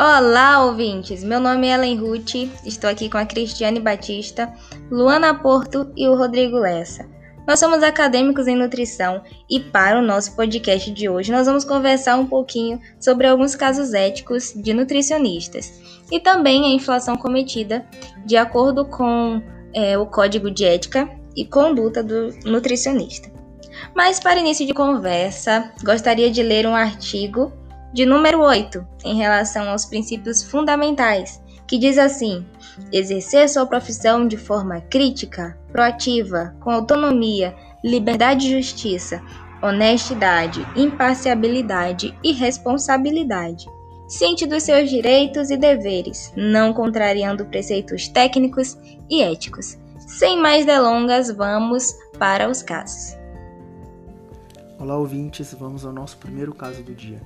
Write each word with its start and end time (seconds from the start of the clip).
Olá, 0.00 0.64
ouvintes! 0.64 1.24
Meu 1.24 1.40
nome 1.40 1.66
é 1.66 1.74
Ellen 1.74 1.96
Ruth, 1.98 2.36
estou 2.64 2.88
aqui 2.88 3.10
com 3.10 3.18
a 3.18 3.26
Cristiane 3.26 3.80
Batista, 3.80 4.54
Luana 4.88 5.34
Porto 5.34 5.90
e 5.96 6.06
o 6.06 6.14
Rodrigo 6.14 6.56
Lessa. 6.56 7.04
Nós 7.44 7.58
somos 7.58 7.82
acadêmicos 7.82 8.46
em 8.46 8.54
nutrição 8.54 9.20
e 9.50 9.58
para 9.58 9.98
o 9.98 10.02
nosso 10.02 10.36
podcast 10.36 10.88
de 10.92 11.08
hoje 11.08 11.32
nós 11.32 11.48
vamos 11.48 11.64
conversar 11.64 12.16
um 12.16 12.26
pouquinho 12.26 12.80
sobre 13.00 13.26
alguns 13.26 13.56
casos 13.56 13.92
éticos 13.92 14.52
de 14.54 14.72
nutricionistas 14.72 15.82
e 16.12 16.20
também 16.20 16.64
a 16.64 16.76
inflação 16.76 17.16
cometida 17.16 17.84
de 18.24 18.36
acordo 18.36 18.84
com 18.84 19.42
é, 19.74 19.98
o 19.98 20.06
Código 20.06 20.48
de 20.48 20.64
Ética 20.64 21.10
e 21.34 21.44
Conduta 21.44 22.04
do 22.04 22.32
Nutricionista. 22.44 23.32
Mas 23.96 24.20
para 24.20 24.38
início 24.38 24.64
de 24.64 24.72
conversa, 24.72 25.72
gostaria 25.82 26.30
de 26.30 26.40
ler 26.40 26.68
um 26.68 26.74
artigo 26.76 27.52
de 27.92 28.04
número 28.04 28.40
8, 28.40 28.86
em 29.04 29.16
relação 29.16 29.68
aos 29.68 29.84
princípios 29.84 30.42
fundamentais, 30.42 31.42
que 31.66 31.78
diz 31.78 31.98
assim: 31.98 32.44
exercer 32.92 33.48
sua 33.48 33.66
profissão 33.66 34.26
de 34.26 34.36
forma 34.36 34.80
crítica, 34.80 35.58
proativa, 35.72 36.54
com 36.60 36.70
autonomia, 36.70 37.54
liberdade 37.84 38.46
e 38.46 38.50
justiça, 38.50 39.22
honestidade, 39.62 40.66
imparcialidade 40.76 42.16
e 42.22 42.32
responsabilidade. 42.32 43.66
Ciente 44.08 44.46
dos 44.46 44.62
seus 44.62 44.88
direitos 44.88 45.50
e 45.50 45.56
deveres, 45.56 46.32
não 46.34 46.72
contrariando 46.72 47.44
preceitos 47.44 48.08
técnicos 48.08 48.78
e 49.10 49.22
éticos. 49.22 49.76
Sem 49.98 50.40
mais 50.40 50.64
delongas, 50.64 51.30
vamos 51.30 51.92
para 52.18 52.48
os 52.48 52.62
casos. 52.62 53.18
Olá, 54.78 54.96
ouvintes, 54.96 55.54
vamos 55.58 55.84
ao 55.84 55.92
nosso 55.92 56.16
primeiro 56.16 56.54
caso 56.54 56.82
do 56.82 56.94
dia. 56.94 57.20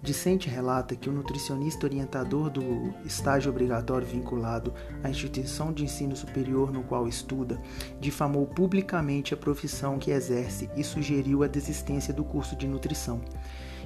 Dicente 0.00 0.48
relata 0.48 0.94
que 0.94 1.08
o 1.08 1.12
nutricionista 1.12 1.84
orientador 1.84 2.50
do 2.50 2.94
estágio 3.04 3.50
obrigatório 3.50 4.06
vinculado 4.06 4.72
à 5.02 5.10
instituição 5.10 5.72
de 5.72 5.82
ensino 5.82 6.14
superior 6.14 6.72
no 6.72 6.84
qual 6.84 7.08
estuda 7.08 7.60
difamou 8.00 8.46
publicamente 8.46 9.34
a 9.34 9.36
profissão 9.36 9.98
que 9.98 10.12
exerce 10.12 10.70
e 10.76 10.84
sugeriu 10.84 11.42
a 11.42 11.48
desistência 11.48 12.14
do 12.14 12.22
curso 12.22 12.54
de 12.54 12.68
nutrição. 12.68 13.20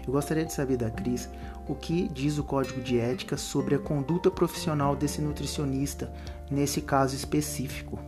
Eu 0.07 0.13
gostaria 0.13 0.45
de 0.45 0.53
saber 0.53 0.77
da 0.77 0.91
Cris 0.91 1.31
o 1.67 1.75
que 1.75 2.09
diz 2.09 2.37
o 2.37 2.45
Código 2.45 2.83
de 2.83 2.99
Ética 2.99 3.39
sobre 3.39 3.75
a 3.75 3.79
conduta 3.79 4.31
profissional 4.31 4.95
desse 4.95 5.23
nutricionista 5.23 6.13
nesse 6.51 6.83
caso 6.83 7.17
específico. 7.17 7.99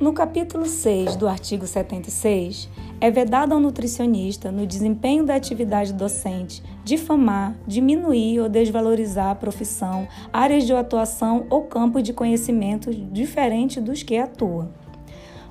No 0.00 0.12
capítulo 0.12 0.66
6 0.66 1.14
do 1.14 1.28
artigo 1.28 1.66
76, 1.66 2.68
é 3.00 3.10
vedado 3.10 3.52
ao 3.52 3.60
nutricionista, 3.60 4.50
no 4.50 4.66
desempenho 4.66 5.24
da 5.24 5.34
atividade 5.34 5.92
docente, 5.92 6.62
difamar, 6.84 7.56
diminuir 7.66 8.40
ou 8.40 8.48
desvalorizar 8.48 9.30
a 9.30 9.34
profissão, 9.34 10.06
áreas 10.32 10.64
de 10.64 10.72
atuação 10.72 11.46
ou 11.50 11.62
campo 11.62 12.02
de 12.02 12.12
conhecimento 12.12 12.92
diferente 12.92 13.80
dos 13.80 14.02
que 14.02 14.16
atua. 14.16 14.70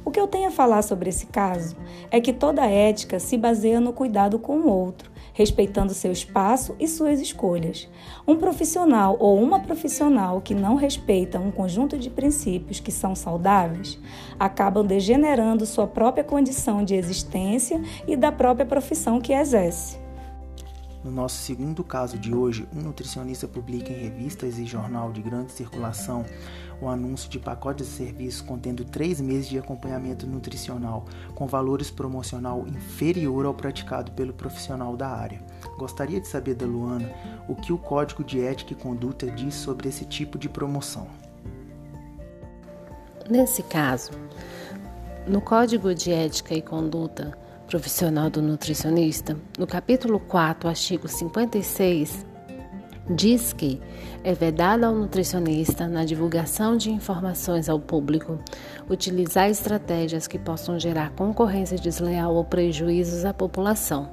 O 0.05 0.11
que 0.11 0.19
eu 0.19 0.27
tenho 0.27 0.49
a 0.49 0.51
falar 0.51 0.81
sobre 0.81 1.09
esse 1.09 1.27
caso 1.27 1.75
é 2.11 2.19
que 2.19 2.33
toda 2.33 2.65
ética 2.65 3.19
se 3.19 3.37
baseia 3.37 3.79
no 3.79 3.93
cuidado 3.93 4.37
com 4.37 4.57
o 4.57 4.69
outro, 4.69 5.09
respeitando 5.33 5.93
seu 5.93 6.11
espaço 6.11 6.75
e 6.77 6.87
suas 6.87 7.21
escolhas. 7.21 7.89
Um 8.27 8.35
profissional 8.35 9.15
ou 9.17 9.41
uma 9.41 9.61
profissional 9.61 10.41
que 10.41 10.53
não 10.53 10.75
respeita 10.75 11.39
um 11.39 11.51
conjunto 11.51 11.97
de 11.97 12.09
princípios 12.09 12.81
que 12.81 12.91
são 12.91 13.15
saudáveis 13.15 13.97
acabam 14.37 14.85
degenerando 14.85 15.65
sua 15.65 15.87
própria 15.87 16.23
condição 16.23 16.83
de 16.83 16.95
existência 16.95 17.81
e 18.05 18.17
da 18.17 18.31
própria 18.31 18.65
profissão 18.65 19.21
que 19.21 19.31
exerce. 19.31 20.02
No 21.03 21.11
nosso 21.11 21.35
segundo 21.35 21.83
caso 21.83 22.17
de 22.17 22.33
hoje, 22.33 22.65
um 22.73 22.81
nutricionista 22.81 23.45
publica 23.45 23.91
em 23.91 24.03
revistas 24.03 24.57
e 24.57 24.65
jornal 24.65 25.11
de 25.11 25.21
grande 25.21 25.51
circulação 25.51 26.25
o 26.81 26.87
anúncio 26.87 27.29
de 27.29 27.39
pacotes 27.39 27.87
de 27.87 27.91
serviços 27.91 28.41
contendo 28.41 28.85
três 28.85 29.19
meses 29.19 29.49
de 29.49 29.59
acompanhamento 29.59 30.25
nutricional, 30.25 31.05
com 31.35 31.45
valores 31.45 31.91
promocional 31.91 32.65
inferior 32.67 33.45
ao 33.45 33.53
praticado 33.53 34.11
pelo 34.13 34.33
profissional 34.33 34.95
da 34.95 35.09
área. 35.09 35.41
Gostaria 35.77 36.21
de 36.21 36.27
saber 36.27 36.55
da 36.55 36.65
Luana 36.65 37.11
o 37.49 37.55
que 37.55 37.73
o 37.73 37.77
Código 37.77 38.23
de 38.23 38.41
Ética 38.41 38.71
e 38.71 38.75
Conduta 38.75 39.29
diz 39.29 39.55
sobre 39.55 39.89
esse 39.89 40.05
tipo 40.05 40.37
de 40.37 40.47
promoção. 40.47 41.07
Nesse 43.29 43.61
caso, 43.63 44.11
no 45.27 45.41
Código 45.41 45.93
de 45.93 46.11
Ética 46.11 46.53
e 46.53 46.61
Conduta 46.61 47.37
Profissional 47.67 48.29
do 48.29 48.41
Nutricionista, 48.41 49.35
no 49.57 49.65
capítulo 49.65 50.19
4, 50.19 50.69
artigo 50.69 51.07
56, 51.07 52.25
diz 53.09 53.51
que 53.51 53.81
é 54.23 54.33
vedado 54.33 54.85
ao 54.85 54.95
nutricionista, 54.95 55.87
na 55.87 56.05
divulgação 56.05 56.77
de 56.77 56.89
informações 56.89 57.67
ao 57.67 57.79
público, 57.79 58.39
utilizar 58.89 59.49
estratégias 59.49 60.27
que 60.27 60.39
possam 60.39 60.79
gerar 60.79 61.11
concorrência 61.11 61.77
desleal 61.77 62.33
ou 62.33 62.45
prejuízos 62.45 63.25
à 63.25 63.33
população, 63.33 64.09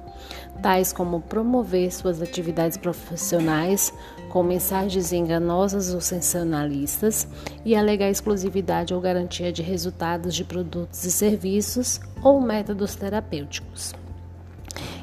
tais 0.61 0.93
como 0.93 1.21
promover 1.21 1.93
suas 1.93 2.21
atividades 2.21 2.77
profissionais 2.77 3.93
com 4.28 4.43
mensagens 4.43 5.12
enganosas 5.12 5.93
ou 5.95 6.01
sensacionalistas 6.01 7.27
e 7.65 7.75
alegar 7.77 8.11
exclusividade 8.11 8.95
ou 8.95 9.01
garantia 9.01 9.53
de 9.53 9.62
resultados 9.62 10.34
de 10.34 10.45
produtos 10.45 11.05
e 11.05 11.11
serviços 11.11 12.01
ou 12.22 12.41
métodos 12.41 12.95
terapêuticos. 12.95 13.93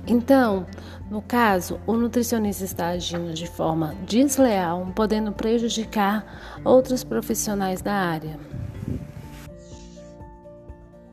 Então, 0.07 0.65
no 1.11 1.21
caso, 1.21 1.79
o 1.85 1.93
nutricionista 1.93 2.63
está 2.63 2.87
agindo 2.87 3.33
de 3.33 3.45
forma 3.45 3.93
desleal, 4.05 4.91
podendo 4.95 5.31
prejudicar 5.33 6.59
outros 6.63 7.03
profissionais 7.03 7.81
da 7.81 7.93
área. 7.93 8.39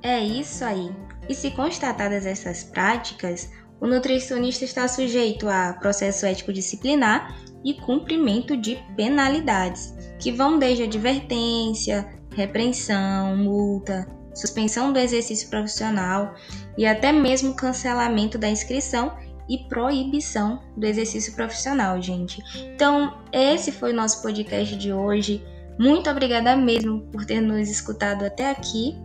É 0.03 0.21
isso 0.21 0.65
aí. 0.65 0.95
E 1.29 1.35
se 1.35 1.51
constatadas 1.51 2.25
essas 2.25 2.63
práticas, 2.63 3.51
o 3.81 3.87
nutricionista 3.87 4.65
está 4.65 4.87
sujeito 4.87 5.49
a 5.49 5.73
processo 5.81 6.25
ético 6.25 6.53
disciplinar 6.53 7.37
e 7.65 7.75
cumprimento 7.75 8.57
de 8.57 8.77
penalidades, 8.97 9.95
que 10.21 10.31
vão 10.31 10.59
desde 10.59 10.85
advertência, 10.85 12.07
repreensão, 12.35 13.37
multa, 13.37 14.07
suspensão 14.35 14.93
do 14.93 14.99
exercício 14.99 15.49
profissional 15.49 16.35
e 16.77 16.87
até 16.87 17.13
mesmo 17.13 17.55
cancelamento 17.55 18.37
da 18.37 18.49
inscrição 18.49 19.17
e 19.49 19.59
proibição 19.69 20.63
do 20.77 20.87
exercício 20.87 21.35
profissional, 21.35 22.01
gente. 22.01 22.43
Então, 22.75 23.19
esse 23.33 23.71
foi 23.71 23.93
o 23.93 23.97
nosso 23.97 24.23
podcast 24.23 24.77
de 24.77 24.93
hoje. 24.93 25.45
Muito 25.79 26.09
obrigada 26.09 26.57
mesmo 26.57 27.01
por 27.13 27.25
ter 27.25 27.41
nos 27.41 27.69
escutado 27.69 28.25
até 28.25 28.51
aqui 28.51 28.97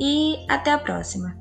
e 0.00 0.36
até 0.48 0.72
a 0.72 0.78
próxima. 0.78 1.36